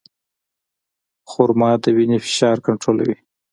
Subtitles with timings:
[1.29, 3.17] خرما د وینې فشار کنټرولوي.